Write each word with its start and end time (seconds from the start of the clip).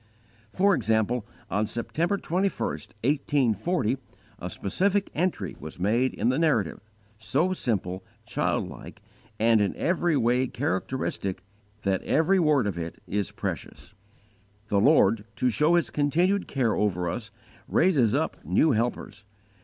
For 0.51 0.73
example, 0.73 1.27
on 1.51 1.67
September 1.67 2.17
21, 2.17 2.69
1840, 2.69 3.99
a 4.39 4.49
specific 4.49 5.11
entry 5.13 5.55
was 5.59 5.77
made 5.77 6.15
in 6.15 6.29
the 6.29 6.39
Narrative, 6.39 6.79
so 7.19 7.53
simple, 7.53 8.03
childlike, 8.25 9.03
and 9.39 9.61
in 9.61 9.75
every 9.75 10.17
way 10.17 10.47
characteristic, 10.47 11.43
that 11.83 12.01
every 12.01 12.39
word 12.39 12.65
of 12.65 12.79
it 12.79 12.99
is 13.05 13.29
precious. 13.29 13.93
"The 14.69 14.79
Lord, 14.81 15.23
to 15.35 15.51
show 15.51 15.75
His 15.75 15.91
continued 15.91 16.47
care 16.47 16.73
over 16.73 17.07
us, 17.07 17.29
raises 17.67 18.15
up 18.15 18.43
new 18.43 18.71
helpers. 18.71 19.23